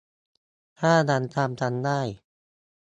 [0.79, 1.99] ถ้ายังจำกันได้